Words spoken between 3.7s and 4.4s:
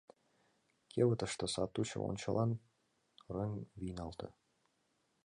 вийналте.